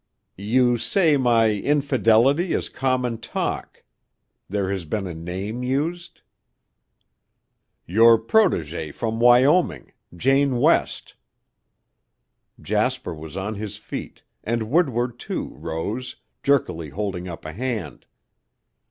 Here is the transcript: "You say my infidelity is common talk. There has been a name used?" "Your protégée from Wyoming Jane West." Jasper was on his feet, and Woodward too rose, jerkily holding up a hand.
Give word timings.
"You 0.39 0.77
say 0.79 1.15
my 1.15 1.51
infidelity 1.51 2.53
is 2.53 2.69
common 2.69 3.19
talk. 3.19 3.83
There 4.49 4.71
has 4.71 4.85
been 4.85 5.05
a 5.05 5.13
name 5.13 5.61
used?" 5.61 6.21
"Your 7.85 8.19
protégée 8.19 8.95
from 8.95 9.19
Wyoming 9.19 9.91
Jane 10.17 10.57
West." 10.57 11.13
Jasper 12.59 13.13
was 13.13 13.37
on 13.37 13.53
his 13.53 13.77
feet, 13.77 14.23
and 14.43 14.71
Woodward 14.71 15.19
too 15.19 15.49
rose, 15.53 16.15
jerkily 16.41 16.89
holding 16.89 17.27
up 17.27 17.45
a 17.45 17.53
hand. 17.53 18.07